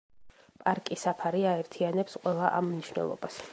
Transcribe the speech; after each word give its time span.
პარკი 0.63 0.97
საფარი 1.01 1.45
აერთიანებს 1.51 2.19
ყველა 2.25 2.51
ამ 2.61 2.73
მნიშვნელობას. 2.75 3.41